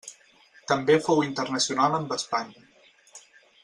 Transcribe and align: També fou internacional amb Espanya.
També 0.71 0.95
fou 1.09 1.21
internacional 1.27 2.01
amb 2.01 2.19
Espanya. 2.19 2.69